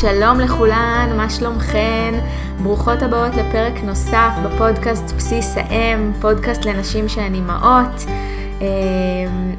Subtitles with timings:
[0.00, 2.14] שלום לכולן, מה שלומכן?
[2.62, 8.04] ברוכות הבאות לפרק נוסף בפודקאסט בסיס האם, פודקאסט לנשים שהן אימהות.
[8.60, 8.66] אה,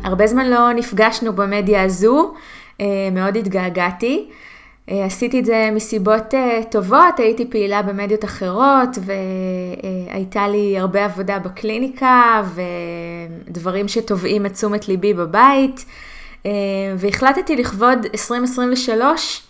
[0.04, 2.34] הרבה זמן לא נפגשנו במדיה הזו,
[2.82, 4.30] אה, מאוד התגעגעתי.
[4.90, 6.34] אה, עשיתי את זה מסיבות
[6.72, 12.42] טובות, הייתי פעילה במדיות אחרות והייתה לי הרבה עבודה בקליניקה
[13.48, 15.86] ודברים שתובעים את תשומת ליבי בבית.
[16.98, 19.49] והחלטתי לכבוד 2023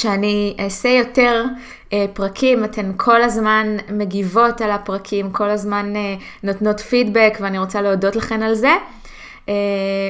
[0.00, 1.44] שאני אעשה יותר
[1.92, 7.82] אה, פרקים, אתן כל הזמן מגיבות על הפרקים, כל הזמן אה, נותנות פידבק ואני רוצה
[7.82, 8.72] להודות לכן על זה.
[9.48, 9.54] אה,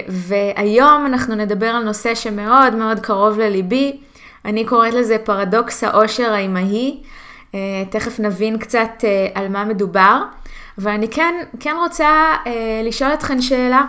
[0.08, 4.00] והיום אנחנו נדבר על נושא שמאוד מאוד קרוב לליבי,
[4.44, 7.02] אני קוראת לזה פרדוקס העושר האימהי,
[7.90, 10.22] תכף נבין קצת על מה מדובר,
[10.78, 12.34] ואני כן, כן רוצה
[12.84, 13.84] לשאול אתכן שאלה.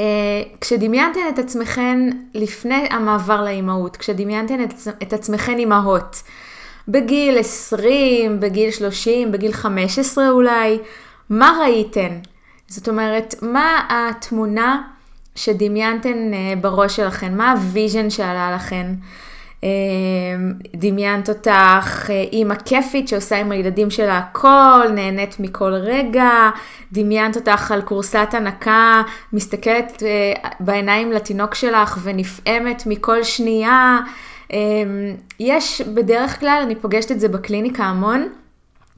[0.00, 1.98] אה, כשדמיינתן את עצמכן
[2.34, 4.64] לפני המעבר לאימהות, כשדמיינתן
[5.02, 6.22] את, עצמכן אימהות,
[6.88, 10.78] בגיל 20, בגיל 30, בגיל 15 אולי,
[11.30, 12.18] מה ראיתן?
[12.68, 14.82] זאת אומרת, מה התמונה
[15.34, 17.36] שדמיינתן אה, בראש שלכן?
[17.36, 18.86] מה ה vision שעלה לכן?
[19.62, 19.68] אמ,
[20.76, 26.30] דמיינת אותך אה, אימא כיפית שעושה עם הילדים שלה הכל, נהנית מכל רגע,
[26.92, 29.02] דמיינת אותך על כורסת הנקה,
[29.32, 33.98] מסתכלת אה, בעיניים לתינוק שלך ונפעמת מכל שנייה.
[34.52, 34.56] אמ,
[35.40, 38.28] יש בדרך כלל, אני פוגשת את זה בקליניקה המון,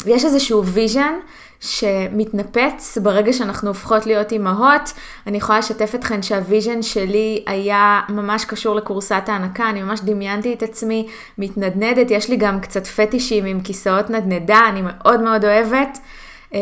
[0.06, 1.14] יש איזשהו vision
[1.62, 4.92] שמתנפץ ברגע שאנחנו הופכות להיות אימהות.
[5.26, 10.52] אני יכולה לשתף אתכן שה vision שלי היה ממש קשור לכורסת ההנקה, אני ממש דמיינתי
[10.52, 11.06] את עצמי
[11.38, 15.98] מתנדנדת, יש לי גם קצת פטישים עם כיסאות נדנדה, אני מאוד מאוד אוהבת.
[16.54, 16.58] אמ,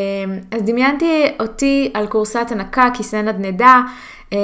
[0.51, 3.81] אז דמיינתי אותי על כורסת הנקה, כיסא נדנדה,
[4.33, 4.39] אה,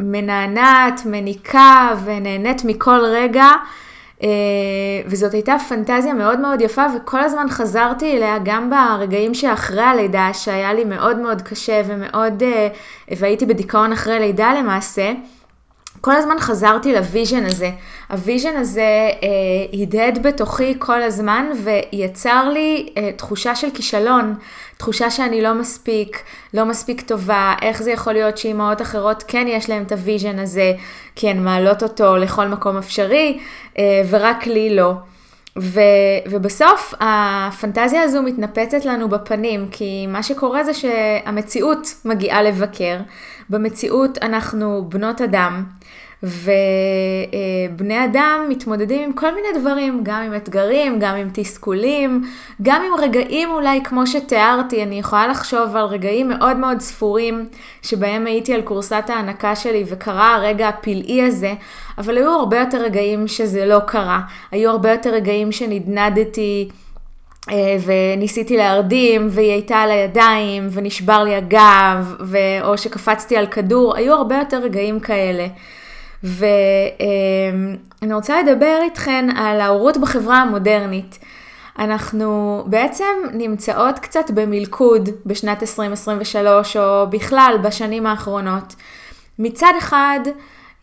[0.00, 3.46] מנענעת, מניקה ונהנית מכל רגע.
[4.22, 4.28] אה,
[5.06, 10.72] וזאת הייתה פנטזיה מאוד מאוד יפה וכל הזמן חזרתי אליה גם ברגעים שאחרי הלידה שהיה
[10.72, 12.68] לי מאוד מאוד קשה ומאוד, אה,
[13.16, 15.12] והייתי בדיכאון אחרי לידה למעשה.
[16.06, 17.70] כל הזמן חזרתי ל vision הזה.
[18.10, 24.34] ה vision הזה אה, הדהד בתוכי כל הזמן ויצר לי אה, תחושה של כישלון,
[24.76, 26.22] תחושה שאני לא מספיק,
[26.54, 30.38] לא מספיק טובה, איך זה יכול להיות שאימהות אחרות כן יש להן את ה vision
[30.38, 30.72] הזה,
[31.16, 33.38] כי הן מעלות אותו לכל מקום אפשרי,
[33.78, 34.92] אה, ורק לי לא.
[35.58, 35.80] ו,
[36.30, 42.96] ובסוף הפנטזיה הזו מתנפצת לנו בפנים, כי מה שקורה זה שהמציאות מגיעה לבקר.
[43.50, 45.64] במציאות אנחנו בנות אדם,
[46.22, 52.24] ובני אדם מתמודדים עם כל מיני דברים, גם עם אתגרים, גם עם תסכולים,
[52.62, 57.48] גם עם רגעים אולי כמו שתיארתי, אני יכולה לחשוב על רגעים מאוד מאוד ספורים
[57.82, 61.52] שבהם הייתי על כורסת ההנקה שלי וקרה הרגע הפלאי הזה,
[61.98, 64.20] אבל היו הרבה יותר רגעים שזה לא קרה,
[64.50, 66.68] היו הרבה יותר רגעים שנדנדתי.
[67.50, 72.38] אה, וניסיתי להרדים, והיא הייתה על הידיים, ונשבר לי הגב, ו...
[72.62, 75.46] או שקפצתי על כדור, היו הרבה יותר רגעים כאלה.
[76.22, 81.18] ואני רוצה לדבר איתכן על ההורות בחברה המודרנית.
[81.78, 88.74] אנחנו בעצם נמצאות קצת במלכוד בשנת 2023, או בכלל בשנים האחרונות.
[89.38, 90.20] מצד אחד,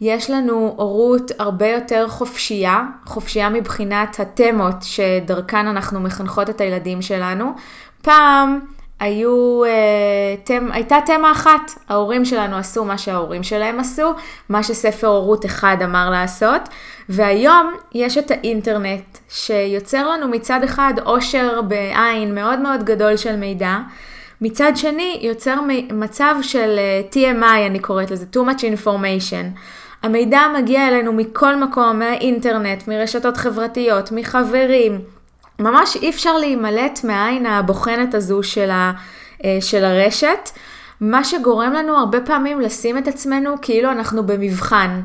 [0.05, 7.51] יש לנו הורות הרבה יותר חופשייה, חופשייה מבחינת התמות שדרכן אנחנו מחנכות את הילדים שלנו.
[8.01, 8.59] פעם
[8.99, 14.13] היו, אה, תם, הייתה תמה אחת, ההורים שלנו עשו מה שההורים שלהם עשו,
[14.49, 16.61] מה שספר הורות אחד אמר לעשות,
[17.09, 23.77] והיום יש את האינטרנט שיוצר לנו מצד אחד עושר בעין מאוד מאוד גדול של מידע,
[24.41, 25.55] מצד שני יוצר
[25.91, 29.59] מצב של אה, TMI אני קוראת לזה, too much information.
[30.03, 34.99] המידע מגיע אלינו מכל מקום, מהאינטרנט, מרשתות חברתיות, מחברים,
[35.59, 38.91] ממש אי אפשר להימלט מהעין הבוחנת הזו של, ה,
[39.45, 40.49] אה, של הרשת,
[41.01, 45.01] מה שגורם לנו הרבה פעמים לשים את עצמנו כאילו אנחנו במבחן.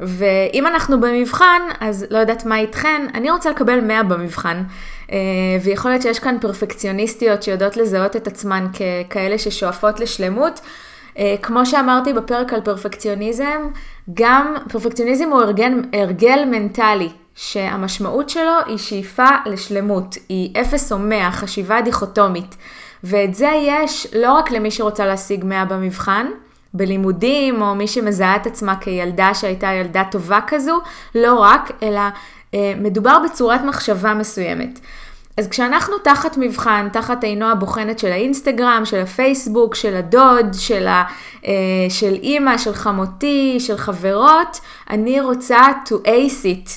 [0.00, 4.62] ואם אנחנו במבחן, אז לא יודעת מה איתכן, אני רוצה לקבל 100 במבחן.
[5.12, 5.16] אה,
[5.62, 10.60] ויכול להיות שיש כאן פרפקציוניסטיות שיודעות לזהות את עצמן ככאלה ששואפות לשלמות.
[11.18, 13.68] אה, כמו שאמרתי בפרק על פרפקציוניזם,
[14.14, 17.08] גם פרפקציוניזם הוא הרגל, הרגל מנטלי.
[17.34, 22.56] שהמשמעות שלו היא שאיפה לשלמות, היא אפס או מאה, חשיבה דיכוטומית.
[23.04, 26.26] ואת זה יש לא רק למי שרוצה להשיג מאה במבחן,
[26.74, 30.80] בלימודים, או מי שמזהה את עצמה כילדה שהייתה ילדה טובה כזו,
[31.14, 32.00] לא רק, אלא
[32.54, 34.80] אה, מדובר בצורת מחשבה מסוימת.
[35.36, 41.04] אז כשאנחנו תחת מבחן, תחת עינו הבוחנת של האינסטגרם, של הפייסבוק, של הדוד, של, ה,
[41.46, 41.52] אה,
[41.88, 44.60] של אימא, של חמותי, של חברות,
[44.90, 46.70] אני רוצה to ace it.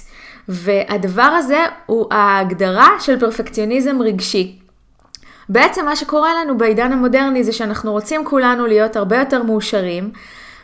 [0.48, 4.60] והדבר הזה הוא ההגדרה של פרפקציוניזם רגשי.
[5.50, 10.12] בעצם מה שקורה לנו בעידן המודרני זה שאנחנו רוצים כולנו להיות הרבה יותר מאושרים,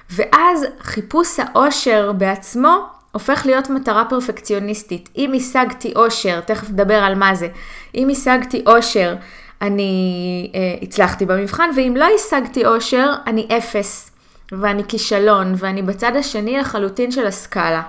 [0.09, 5.09] ואז חיפוש האושר בעצמו הופך להיות מטרה פרפקציוניסטית.
[5.17, 7.47] אם השגתי אושר, תכף נדבר על מה זה,
[7.95, 9.15] אם השגתי אושר,
[9.61, 14.11] אני אה, הצלחתי במבחן, ואם לא השגתי אושר, אני אפס,
[14.51, 17.81] ואני כישלון, ואני בצד השני לחלוטין של הסקאלה.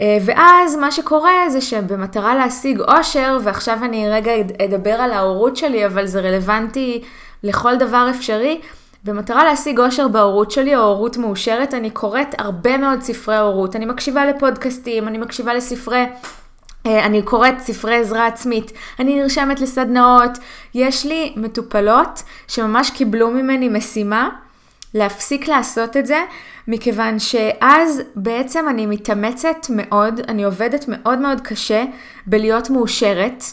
[0.00, 4.32] אה, ואז מה שקורה זה שבמטרה להשיג אושר, ועכשיו אני רגע
[4.64, 7.02] אדבר על ההורות שלי, אבל זה רלוונטי
[7.42, 8.60] לכל דבר אפשרי,
[9.08, 13.76] במטרה להשיג אושר בהורות שלי, או הורות מאושרת, אני קוראת הרבה מאוד ספרי הורות.
[13.76, 16.04] אני מקשיבה לפודקאסטים, אני מקשיבה לספרי...
[16.86, 20.30] אה, אני קוראת ספרי עזרה עצמית, אני נרשמת לסדנאות,
[20.74, 24.28] יש לי מטופלות שממש קיבלו ממני משימה
[24.94, 26.24] להפסיק לעשות את זה,
[26.68, 31.84] מכיוון שאז בעצם אני מתאמצת מאוד, אני עובדת מאוד מאוד קשה
[32.26, 33.44] בלהיות מאושרת,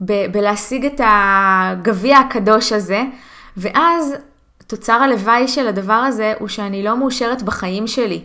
[0.00, 3.02] ב- בלהשיג את הגביע הקדוש הזה,
[3.56, 4.14] ואז
[4.70, 8.22] תוצר הלוואי של הדבר הזה הוא שאני לא מאושרת בחיים שלי.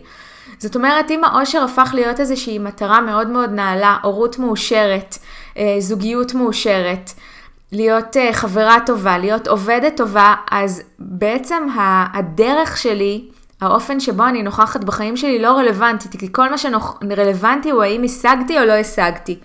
[0.58, 5.18] זאת אומרת, אם האושר הפך להיות איזושהי מטרה מאוד מאוד נעלה, הורות מאושרת,
[5.58, 7.10] אה, זוגיות מאושרת,
[7.72, 11.66] להיות אה, חברה טובה, להיות עובדת טובה, אז בעצם
[12.14, 13.28] הדרך שלי,
[13.60, 18.58] האופן שבו אני נוכחת בחיים שלי לא רלוונטי, כי כל מה שרלוונטי הוא האם השגתי
[18.60, 19.38] או לא השגתי.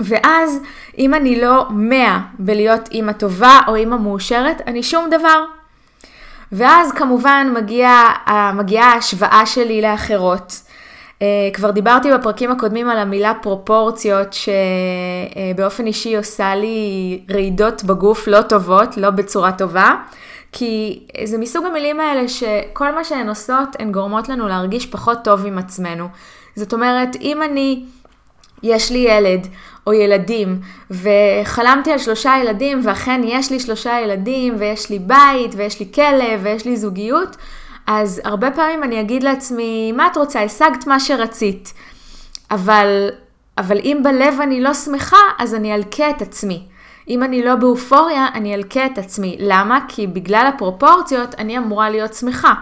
[0.00, 0.60] ואז
[0.98, 5.57] אם אני לא מאה בלהיות אימא טובה או אימא מאושרת, אני שום דבר.
[6.52, 7.90] ואז כמובן מגיע,
[8.54, 10.62] מגיעה ההשוואה שלי לאחרות.
[11.18, 11.20] Uh,
[11.52, 18.42] כבר דיברתי בפרקים הקודמים על המילה פרופורציות, שבאופן uh, אישי עושה לי רעידות בגוף לא
[18.42, 19.94] טובות, לא בצורה טובה,
[20.52, 25.46] כי זה מסוג המילים האלה שכל מה שהן עושות, הן גורמות לנו להרגיש פחות טוב
[25.46, 26.08] עם עצמנו.
[26.56, 27.84] זאת אומרת, אם אני,
[28.62, 29.46] יש לי ילד,
[29.88, 35.80] או ילדים, וחלמתי על שלושה ילדים, ואכן יש לי שלושה ילדים, ויש לי בית, ויש
[35.80, 37.36] לי כלב, ויש לי זוגיות,
[37.86, 40.42] אז הרבה פעמים אני אגיד לעצמי, מה את רוצה?
[40.42, 41.72] השגת מה שרצית.
[42.50, 43.08] אבל,
[43.58, 46.62] אבל אם בלב אני לא שמחה, אז אני אלקה את עצמי.
[47.08, 49.36] אם אני לא באופוריה, אני אלקה את עצמי.
[49.40, 49.78] למה?
[49.88, 52.54] כי בגלל הפרופורציות אני אמורה להיות שמחה.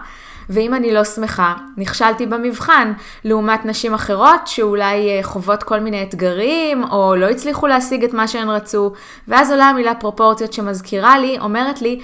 [0.49, 6.83] ואם אני לא שמחה, נכשלתי במבחן, לעומת נשים אחרות שאולי אה, חוות כל מיני אתגרים,
[6.83, 8.91] או לא הצליחו להשיג את מה שהן רצו,
[9.27, 11.99] ואז עולה המילה פרופורציות שמזכירה לי, אומרת לי,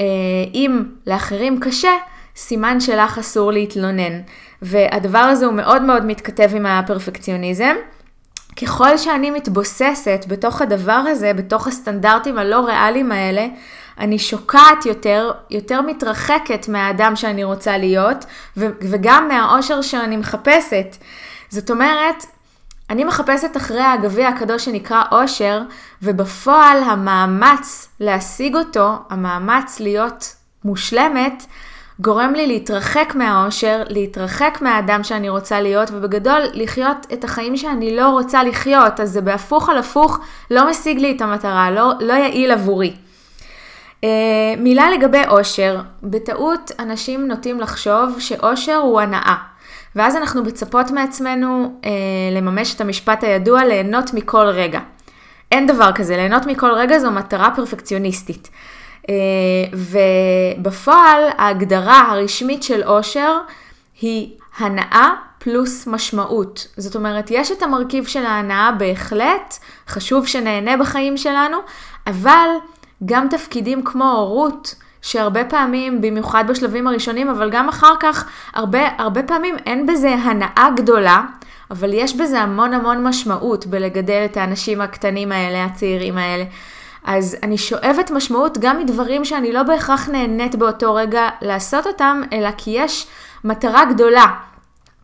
[0.00, 0.04] אה,
[0.54, 1.92] אם לאחרים קשה,
[2.36, 4.20] סימן שלך אסור להתלונן.
[4.62, 7.74] והדבר הזה הוא מאוד מאוד מתכתב עם הפרפקציוניזם.
[8.62, 13.46] ככל שאני מתבוססת בתוך הדבר הזה, בתוך הסטנדרטים הלא ריאליים האלה,
[13.98, 18.24] אני שוקעת יותר, יותר מתרחקת מהאדם שאני רוצה להיות,
[18.56, 20.96] ו- וגם מהאושר שאני מחפשת.
[21.50, 22.24] זאת אומרת,
[22.90, 25.62] אני מחפשת אחרי הגביע הקדוש שנקרא אושר,
[26.02, 31.44] ובפועל המאמץ להשיג אותו, המאמץ להיות מושלמת,
[32.00, 38.08] גורם לי להתרחק מהאושר, להתרחק מהאדם שאני רוצה להיות, ובגדול לחיות את החיים שאני לא
[38.08, 39.00] רוצה לחיות.
[39.00, 40.20] אז זה בהפוך על הפוך,
[40.50, 42.94] לא משיג לי את המטרה, לא, לא יעיל עבורי.
[44.04, 44.06] Uh,
[44.58, 49.34] מילה לגבי אושר, בטעות אנשים נוטים לחשוב שאושר הוא הנאה.
[49.96, 51.86] ואז אנחנו מצפות מעצמנו uh,
[52.36, 54.80] לממש את המשפט הידוע, ליהנות מכל רגע.
[55.52, 58.50] אין דבר כזה, ליהנות מכל רגע זו מטרה פרפקציוניסטית.
[59.02, 59.06] Uh,
[59.72, 63.38] ובפועל ההגדרה הרשמית של אושר
[64.00, 66.66] היא הנאה פלוס משמעות.
[66.76, 71.58] זאת אומרת, יש את המרכיב של ההנאה בהחלט, חשוב שנהנה בחיים שלנו,
[72.06, 72.48] אבל
[73.04, 79.22] גם תפקידים כמו הורות, שהרבה פעמים, במיוחד בשלבים הראשונים, אבל גם אחר כך, הרבה, הרבה
[79.22, 81.22] פעמים אין בזה הנאה גדולה,
[81.70, 86.44] אבל יש בזה המון המון משמעות בלגדל את האנשים הקטנים האלה, הצעירים האלה.
[87.04, 92.50] אז אני שואבת משמעות גם מדברים שאני לא בהכרח נהנית באותו רגע לעשות אותם, אלא
[92.56, 93.06] כי יש
[93.44, 94.26] מטרה גדולה,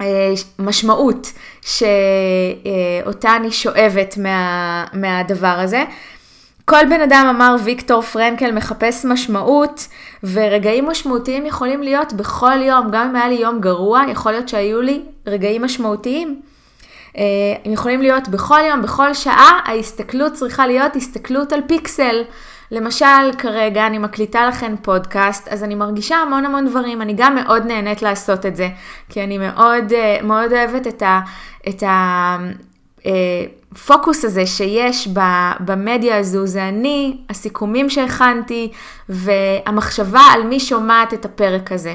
[0.01, 5.85] אה, משמעות, שאותה אני שואבת מה, מהדבר הזה.
[6.71, 9.89] כל בן אדם אמר ויקטור פרנקל מחפש משמעות,
[10.25, 14.83] ורגעים משמעותיים יכולים להיות בכל יום, גם אם היה לי יום גרוע, יכול להיות שהיו
[14.83, 16.41] לי רגעים משמעותיים.
[17.17, 17.23] אה,
[17.65, 22.23] הם יכולים להיות בכל יום, בכל שעה, ההסתכלות צריכה להיות הסתכלות על פיקסל.
[22.71, 27.67] למשל, כרגע אני מקליטה לכם פודקאסט, אז אני מרגישה המון המון דברים, אני גם מאוד
[27.67, 28.69] נהנית לעשות את זה,
[29.09, 31.21] כי אני מאוד, אה, מאוד אוהבת את ה...
[31.69, 32.37] את ה
[33.73, 35.09] הפוקוס הזה שיש
[35.61, 38.73] במדיה הזו זה אני, הסיכומים שהכנתי
[39.09, 41.95] והמחשבה על מי שומעת את הפרק הזה.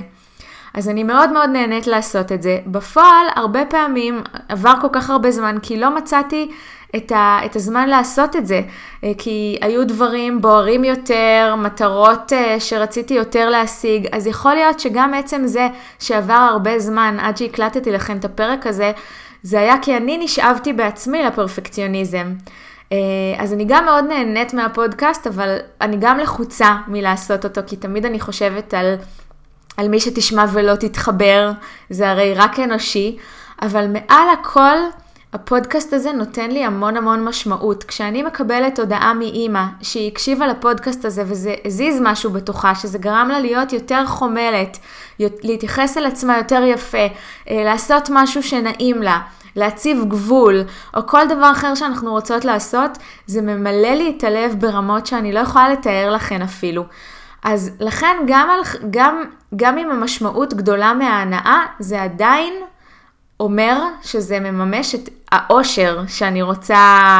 [0.73, 2.59] אז אני מאוד מאוד נהנית לעשות את זה.
[2.67, 6.51] בפועל, הרבה פעמים עבר כל כך הרבה זמן, כי לא מצאתי
[6.95, 8.61] את, ה, את הזמן לעשות את זה,
[9.03, 15.13] אה, כי היו דברים בוערים יותר, מטרות אה, שרציתי יותר להשיג, אז יכול להיות שגם
[15.13, 15.67] עצם זה
[15.99, 18.91] שעבר הרבה זמן עד שהקלטתי לכם את הפרק הזה,
[19.45, 22.33] זה היה כי אני נשאבתי בעצמי לפרפקציוניזם.
[22.91, 22.97] אה,
[23.37, 28.19] אז אני גם מאוד נהנית מהפודקאסט, אבל אני גם לחוצה מלעשות אותו, כי תמיד אני
[28.19, 28.95] חושבת על,
[29.77, 31.51] על מי שתשמע ולא תתחבר,
[31.89, 33.17] זה הרי רק אנושי,
[33.61, 34.77] אבל מעל הכל,
[35.35, 37.83] הפודקאסט הזה נותן לי המון המון משמעות.
[37.83, 43.39] כשאני מקבלת הודעה מאימא שהיא הקשיבה לפודקאסט הזה וזה הזיז משהו בתוכה, שזה גרם לה
[43.39, 44.77] להיות יותר חומלת,
[45.19, 47.07] להתייחס אל עצמה יותר יפה,
[47.49, 49.19] אה, לעשות משהו שנעים לה,
[49.55, 50.63] להציב גבול,
[50.93, 55.39] או כל דבר אחר שאנחנו רוצות לעשות, זה ממלא לי את הלב ברמות שאני לא
[55.39, 56.83] יכולה לתאר לכן אפילו.
[57.43, 58.59] אז לכן גם, על,
[58.91, 59.23] גם,
[59.55, 62.53] גם אם המשמעות גדולה מההנאה, זה עדיין
[63.39, 66.79] אומר שזה מממש את האושר שאני רוצה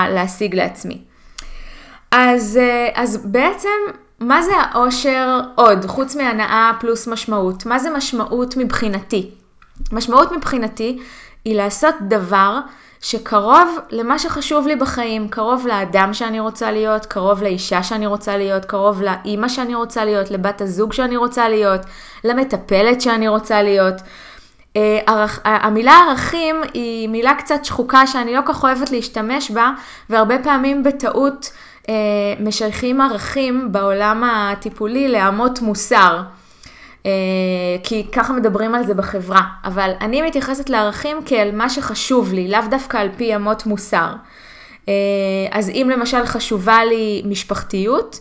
[0.10, 1.02] להשיג לעצמי.
[2.12, 3.70] אז, אה, אז בעצם,
[4.20, 7.66] מה זה האושר עוד, חוץ מהנאה פלוס משמעות?
[7.66, 9.32] מה זה משמעות מבחינתי?
[9.92, 11.00] משמעות מבחינתי
[11.46, 12.60] היא לעשות דבר
[13.02, 18.66] שקרוב למה שחשוב לי בחיים, קרוב לאדם שאני רוצה להיות, קרוב לאישה שאני רוצה להיות,
[18.66, 21.82] קרוב לאימא שאני רוצה להיות, לבת הזוג שאני רוצה להיות,
[22.24, 23.96] למטפלת שאני רוצה להיות.
[24.76, 29.72] אה, ערכ, המילה ערכים היא מילה קצת שחוקה שאני לא כך אוהבת להשתמש בה,
[30.10, 31.52] והרבה פעמים בטעות
[31.90, 31.94] אה,
[32.40, 36.22] משייכים ערכים בעולם הטיפולי לאמות מוסר.
[37.06, 37.12] אה,
[37.84, 42.60] כי ככה מדברים על זה בחברה, אבל אני מתייחסת לערכים כאל מה שחשוב לי, לאו
[42.70, 44.10] דווקא על פי אמות מוסר.
[45.52, 48.20] אז אם למשל חשובה לי משפחתיות,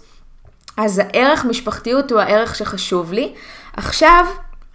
[0.76, 3.32] אז הערך משפחתיות הוא הערך שחשוב לי.
[3.76, 4.25] עכשיו,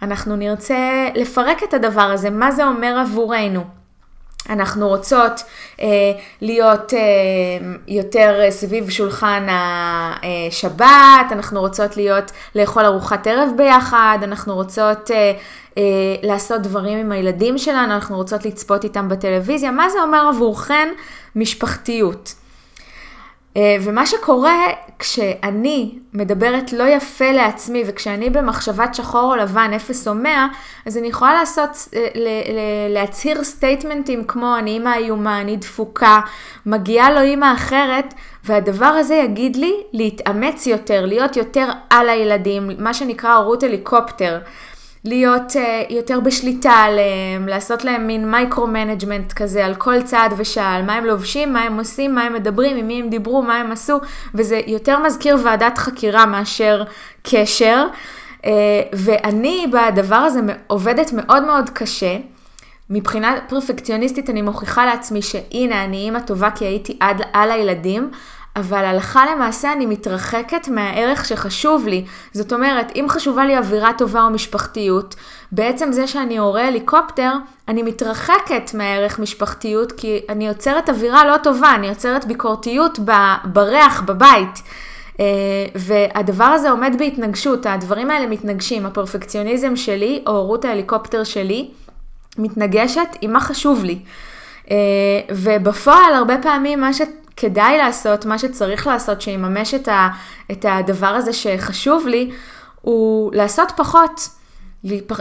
[0.02, 3.64] אנחנו נרצה לפרק את הדבר הזה, מה זה אומר עבורנו.
[4.48, 5.42] אנחנו רוצות
[5.80, 5.86] אה,
[6.40, 6.98] להיות אה,
[7.88, 9.46] יותר סביב שולחן
[10.22, 15.32] השבת, אנחנו רוצות להיות, לאכול ארוחת ערב ביחד, אנחנו רוצות אה,
[15.78, 15.82] אה,
[16.22, 20.88] לעשות דברים עם הילדים שלנו, אנחנו רוצות לצפות איתם בטלוויזיה, מה זה אומר עבורכן
[21.36, 22.34] משפחתיות?
[23.56, 24.66] אה, ומה שקורה
[24.98, 30.46] כשאני מדברת לא יפה לעצמי וכשאני במחשבת שחור או לבן, אפס או מאה,
[30.86, 32.08] אז אני יכולה לעשות, אה,
[32.88, 36.20] להצהיר סטייטמנטים כמו אני אימא איומה, אני דפוקה,
[36.66, 38.14] מגיעה לו אימא אחרת,
[38.44, 44.38] והדבר הזה יגיד לי להתאמץ יותר, להיות יותר על הילדים, מה שנקרא הורות הליקופטר.
[45.04, 50.94] להיות אה, יותר בשליטה עליהם, לעשות להם מין micro-management כזה על כל צעד ושעל, מה
[50.94, 53.98] הם לובשים, מה הם עושים, מה הם מדברים, עם מי הם דיברו, מה הם עשו,
[54.34, 56.84] וזה יותר מזכיר ועדת חקירה מאשר
[57.22, 57.86] קשר.
[58.38, 58.42] Uh,
[58.92, 62.16] ואני בדבר הזה עובדת מאוד מאוד קשה.
[62.90, 68.10] מבחינה פרפקציוניסטית אני מוכיחה לעצמי שהנה אני אימא טובה כי הייתי עד על הילדים,
[68.56, 72.04] אבל הלכה למעשה אני מתרחקת מהערך שחשוב לי.
[72.32, 75.14] זאת אומרת, אם חשובה לי אווירה טובה או משפחתיות,
[75.52, 77.32] בעצם זה שאני הורה הליקופטר,
[77.68, 82.98] אני מתרחקת מהערך משפחתיות, כי אני יוצרת אווירה לא טובה, אני יוצרת ביקורתיות
[83.44, 84.62] בריח, בבית.
[85.12, 85.22] Uh,
[85.74, 91.70] והדבר הזה עומד בהתנגשות, הדברים האלה מתנגשים, הפרפקציוניזם שלי, או הורות ההליקופטר שלי,
[92.38, 93.98] מתנגשת עם מה חשוב לי.
[94.64, 94.70] Uh,
[95.30, 97.00] ובפועל הרבה פעמים מה ש...
[97.40, 100.08] כדאי לעשות, מה שצריך לעשות, שיממש את, ה,
[100.50, 102.30] את הדבר הזה שחשוב לי,
[102.80, 104.28] הוא לעשות פחות.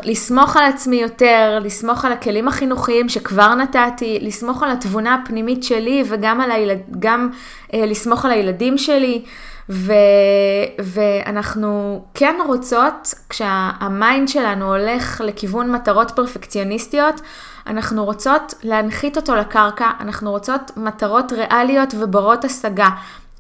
[0.03, 6.03] לסמוך על עצמי יותר, לסמוך על הכלים החינוכיים שכבר נתתי, לסמוך על התבונה הפנימית שלי
[6.09, 7.29] וגם על הילד, גם,
[7.73, 9.21] אה, לסמוך על הילדים שלי.
[9.69, 9.93] ו,
[10.79, 17.21] ואנחנו כן רוצות, כשהמיינד שלנו הולך לכיוון מטרות פרפקציוניסטיות,
[17.67, 22.89] אנחנו רוצות להנחית אותו לקרקע, אנחנו רוצות מטרות ריאליות וברות השגה.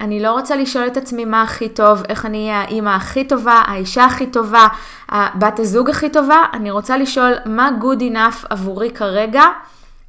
[0.01, 3.61] אני לא רוצה לשאול את עצמי מה הכי טוב, איך אני אהיה האימא הכי טובה,
[3.65, 4.67] האישה הכי טובה,
[5.11, 9.43] בת הזוג הכי טובה, אני רוצה לשאול מה good enough עבורי כרגע.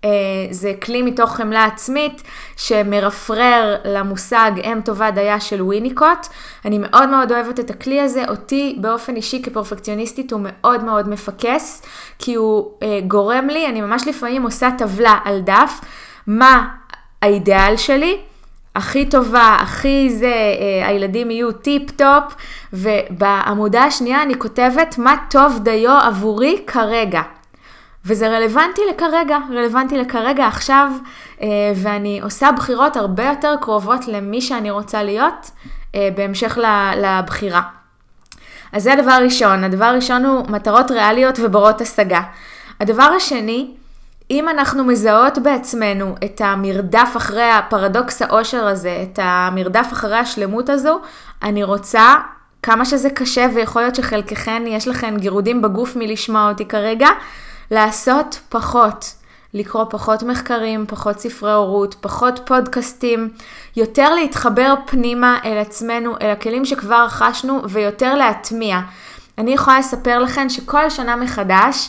[0.04, 0.10] אה,
[0.50, 2.22] זה כלי מתוך חמלה עצמית
[2.56, 6.26] שמרפרר למושג אם טובה דייה של וויניקוט.
[6.64, 11.82] אני מאוד מאוד אוהבת את הכלי הזה, אותי באופן אישי כפרפקציוניסטית הוא מאוד מאוד מפקס,
[12.18, 15.80] כי הוא אה, גורם לי, אני ממש לפעמים עושה טבלה על דף,
[16.26, 16.68] מה
[17.22, 18.16] האידיאל שלי,
[18.76, 22.34] הכי טובה, הכי זה, אה, הילדים יהיו טיפ טופ,
[22.72, 27.22] ובעמודה השנייה אני כותבת מה טוב דיו עבורי כרגע.
[28.04, 30.92] וזה רלוונטי לכרגע, רלוונטי לכרגע עכשיו,
[31.42, 35.50] אה, ואני עושה בחירות הרבה יותר קרובות למי שאני רוצה להיות,
[35.94, 36.58] אה, בהמשך
[36.96, 37.62] לבחירה.
[38.72, 39.64] אז זה הדבר הראשון.
[39.64, 42.20] הדבר הראשון הוא מטרות ריאליות וברות השגה.
[42.80, 43.70] הדבר השני,
[44.30, 51.00] אם אנחנו מזהות בעצמנו את המרדף אחרי הפרדוקס העושר הזה, את המרדף אחרי השלמות הזו,
[51.42, 52.14] אני רוצה,
[52.62, 57.08] כמה שזה קשה ויכול להיות שחלקכן יש לכן גירודים בגוף מלשמוע אותי כרגע,
[57.70, 59.14] לעשות פחות.
[59.54, 63.28] לקרוא פחות מחקרים, פחות ספרי הורות, פחות פודקאסטים,
[63.76, 68.80] יותר להתחבר פנימה אל עצמנו, אל הכלים שכבר רכשנו, ויותר להטמיע.
[69.38, 71.88] אני יכולה לספר לכם שכל שנה מחדש,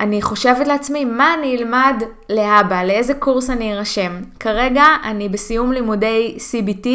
[0.00, 4.12] אני חושבת לעצמי, מה אני אלמד להבא, לאיזה קורס אני ארשם.
[4.40, 6.88] כרגע אני בסיום לימודי CBT,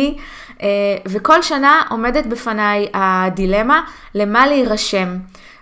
[0.61, 0.67] אה,
[1.05, 3.81] וכל שנה עומדת בפניי הדילמה
[4.15, 5.17] למה להירשם.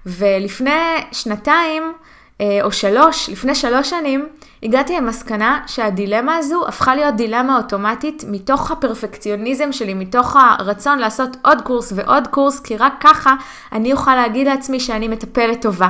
[0.06, 1.94] ולפני שנתיים,
[2.42, 4.28] או שלוש, לפני שלוש שנים,
[4.64, 11.62] הגעתי למסקנה שהדילמה הזו הפכה להיות דילמה אוטומטית מתוך הפרפקציוניזם שלי, מתוך הרצון לעשות עוד
[11.62, 13.36] קורס ועוד קורס, כי רק ככה
[13.72, 15.90] אני אוכל להגיד לעצמי שאני מטפלת טובה.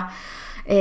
[0.69, 0.75] אה,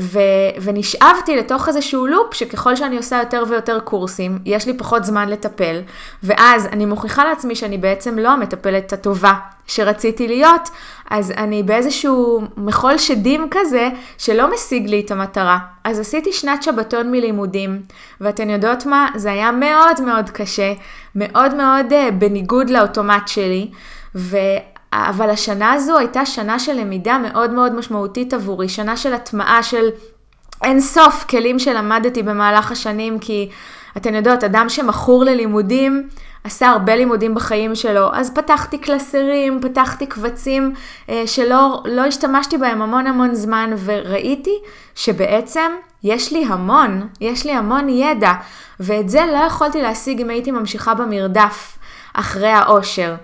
[0.00, 5.28] ו- ונשאבתי לתוך איזשהו לופ שככל שאני עושה יותר ויותר קורסים, יש לי פחות זמן
[5.28, 5.80] לטפל,
[6.22, 9.34] ואז אני מוכיחה לעצמי שאני בעצם לא המטפלת הטובה
[9.66, 10.68] שרציתי להיות,
[11.10, 15.58] אז אני באיזשהו מחול שדים כזה שלא משיג לי את המטרה.
[15.84, 17.82] אז עשיתי שנת שבתון מלימודים,
[18.20, 19.08] ואתן יודעות מה?
[19.14, 20.72] זה היה מאוד מאוד קשה,
[21.14, 23.70] מאוד מאוד uh, בניגוד לאוטומט שלי,
[24.14, 24.36] ו...
[24.92, 29.88] אבל השנה הזו הייתה שנה של למידה מאוד מאוד משמעותית עבורי, שנה של הטמעה של
[30.64, 33.50] אין סוף כלים שלמדתי במהלך השנים, כי
[33.96, 36.08] אתן יודעות, אדם שמכור ללימודים,
[36.44, 40.74] עשה הרבה לימודים בחיים שלו, אז פתחתי קלסרים, פתחתי קבצים
[41.08, 44.58] אה, שלא לא השתמשתי בהם המון המון זמן, וראיתי
[44.94, 45.72] שבעצם
[46.04, 48.32] יש לי המון, יש לי המון ידע,
[48.80, 51.78] ואת זה לא יכולתי להשיג אם הייתי ממשיכה במרדף
[52.14, 53.14] אחרי האושר.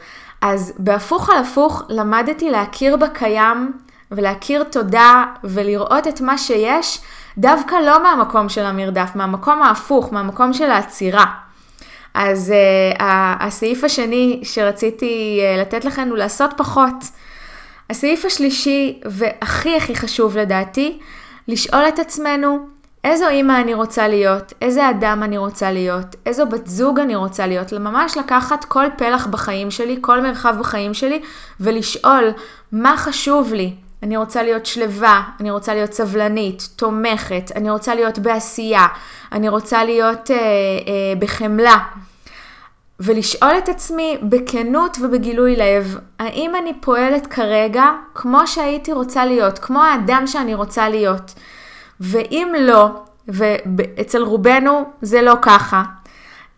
[0.48, 3.72] אז בהפוך על הפוך למדתי להכיר בקיים
[4.10, 7.00] ולהכיר תודה ולראות את מה שיש,
[7.38, 11.24] דווקא לא מהמקום של המרדף, מהמקום ההפוך, מהמקום של העצירה.
[12.14, 12.54] אז
[12.98, 13.02] uh,
[13.40, 17.04] הסעיף השני שרציתי uh, לתת לכם הוא לעשות פחות.
[17.90, 20.98] הסעיף השלישי, והכי הכי חשוב לדעתי,
[21.48, 22.68] לשאול את עצמנו
[23.04, 27.46] איזו אימא אני רוצה להיות, איזה אדם אני רוצה להיות, איזו בת זוג אני רוצה
[27.46, 31.20] להיות, ממש לקחת כל פלח בחיים שלי, כל מרחב בחיים שלי,
[31.60, 32.32] ולשאול
[32.72, 33.74] מה חשוב לי.
[34.02, 38.86] אני רוצה להיות שלווה, אני רוצה להיות סבלנית, תומכת, אני רוצה להיות בעשייה,
[39.32, 40.40] אני רוצה להיות אה, אה,
[41.18, 41.78] בחמלה.
[43.00, 49.82] ולשאול את עצמי בכנות ובגילוי לב, האם אני פועלת כרגע כמו שהייתי רוצה להיות, כמו
[49.82, 51.34] האדם שאני רוצה להיות.
[52.00, 52.86] ואם לא,
[53.28, 55.82] ואצל רובנו זה לא ככה,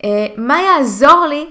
[0.04, 1.46] אה, מה יעזור לי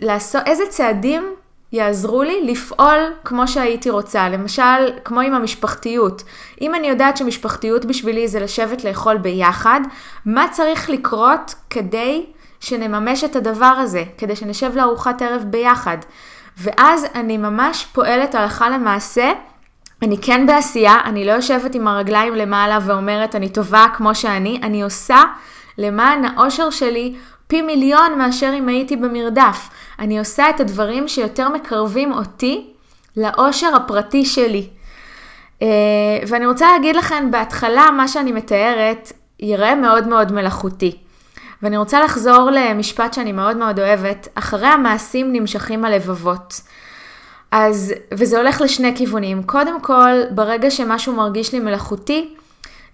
[0.00, 1.34] לעשות, איזה צעדים
[1.72, 6.22] יעזרו לי לפעול כמו שהייתי רוצה, למשל, כמו עם המשפחתיות.
[6.60, 9.80] אם אני יודעת שמשפחתיות בשבילי זה לשבת לאכול ביחד,
[10.24, 12.26] מה צריך לקרות כדי
[12.60, 15.98] שנממש את הדבר הזה, כדי שנשב לארוחת ערב ביחד?
[16.58, 19.32] ואז אני ממש פועלת הלכה למעשה
[20.02, 24.82] אני כן בעשייה, אני לא יושבת עם הרגליים למעלה ואומרת אני טובה כמו שאני, אני
[24.82, 25.22] עושה
[25.78, 27.14] למען האושר שלי
[27.46, 29.68] פי מיליון מאשר אם הייתי במרדף.
[29.98, 32.66] אני עושה את הדברים שיותר מקרבים אותי
[33.16, 34.68] לאושר הפרטי שלי.
[35.60, 35.62] Uh,
[36.28, 40.96] ואני רוצה להגיד לכם, בהתחלה מה שאני מתארת ייראה מאוד מאוד מלאכותי.
[41.62, 46.60] ואני רוצה לחזור למשפט שאני מאוד מאוד אוהבת, אחרי המעשים נמשכים הלבבות.
[47.58, 49.42] אז, וזה הולך לשני כיוונים.
[49.42, 52.34] קודם כל, ברגע שמשהו מרגיש לי מלאכותי,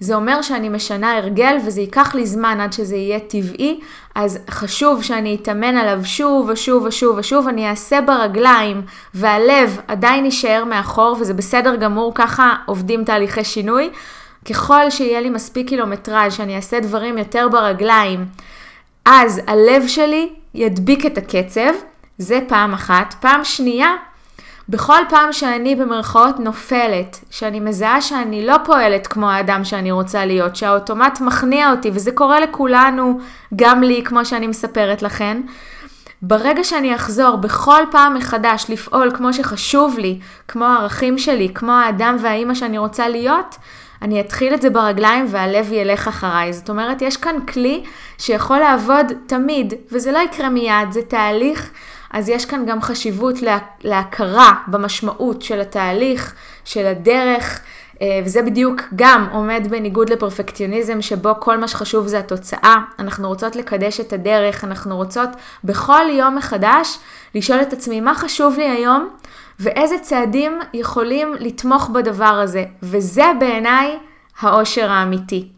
[0.01, 3.81] זה אומר שאני משנה הרגל וזה ייקח לי זמן עד שזה יהיה טבעי,
[4.15, 8.83] אז חשוב שאני אתאמן עליו שוב ושוב ושוב ושוב, אני אעשה ברגליים
[9.15, 13.91] והלב עדיין יישאר מאחור וזה בסדר גמור, ככה עובדים תהליכי שינוי.
[14.51, 18.25] ככל שיהיה לי מספיק קילומטראז' שאני אעשה דברים יותר ברגליים,
[19.05, 21.73] אז הלב שלי ידביק את הקצב,
[22.19, 23.15] זה פעם אחת.
[23.21, 23.95] פעם שנייה,
[24.69, 30.57] בכל פעם שאני במרכאות נופלת, שאני מזהה שאני לא פועלת כמו האדם שאני רוצה להיות,
[30.57, 33.19] שהאוטומט מכניע אותי, וזה קורה לכולנו,
[33.57, 35.41] גם לי, כמו שאני מספרת לכן,
[36.23, 42.17] ברגע שאני אחזור בכל פעם מחדש לפעול כמו שחשוב לי, כמו הערכים שלי, כמו האדם
[42.21, 43.57] והאימא שאני רוצה להיות,
[44.03, 46.53] אני אתחיל את זה ברגליים והלב ילך אחריי.
[46.53, 47.85] זאת אומרת, יש כאן כלי
[48.19, 51.71] שיכול לעבוד תמיד, וזה לא יקרה מיד, זה תהליך
[52.13, 57.61] אז יש כאן גם חשיבות לה, להכרה במשמעות של התהליך, של הדרך,
[58.03, 62.77] אה, וזה בדיוק גם עומד בניגוד לפרפקציוניזם, שבו כל מה שחשוב זה התוצאה.
[62.99, 65.29] אנחנו רוצות לקדש את הדרך, אנחנו רוצות
[65.65, 66.99] בכל יום מחדש
[67.35, 69.09] לשאול את עצמי מה חשוב לי היום,
[69.61, 72.65] ואיזה צעדים יכולים לתמוך בדבר הזה.
[72.83, 73.99] וזה בעיניי
[74.41, 75.49] האושר האמיתי.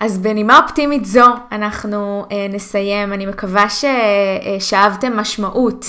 [0.00, 3.12] אז בנימה אופטימית זו אנחנו אה, נסיים.
[3.12, 5.84] אני מקווה ששאבתם משמעות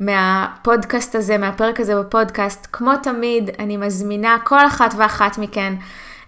[0.00, 2.66] מהפודקאסט הזה, מהפרק הזה בפודקאסט.
[2.72, 5.74] כמו תמיד, אני מזמינה כל אחת ואחת מכן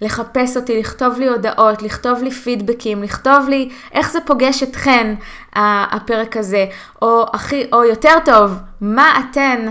[0.01, 5.15] לחפש אותי, לכתוב לי הודעות, לכתוב לי פידבקים, לכתוב לי איך זה פוגש אתכן,
[5.53, 6.67] הפרק הזה,
[7.03, 9.67] או, הכי, או יותר טוב, מה אתן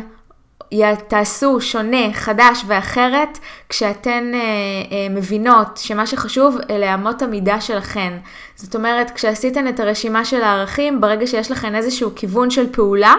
[1.08, 8.14] תעשו שונה, חדש ואחרת, כשאתן אה, אה, מבינות שמה שחשוב אלה אמות המידה שלכן.
[8.56, 13.16] זאת אומרת, כשעשיתן את הרשימה של הערכים, ברגע שיש לכן איזשהו כיוון של פעולה,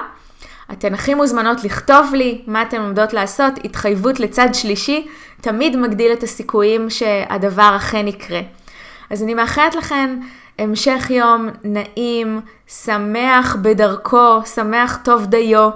[0.72, 5.06] אתן הכי מוזמנות לכתוב לי מה אתן עומדות לעשות, התחייבות לצד שלישי,
[5.40, 8.40] תמיד מגדיל את הסיכויים שהדבר אכן יקרה.
[9.10, 10.18] אז אני מאחלת לכן
[10.58, 15.70] המשך יום נעים, שמח בדרכו, שמח טוב דיו,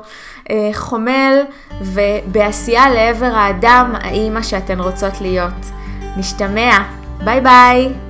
[0.73, 1.43] חומל
[1.81, 5.71] ובעשייה לעבר האדם, האימא שאתן רוצות להיות.
[6.17, 6.79] נשתמע,
[7.25, 8.10] ביי ביי!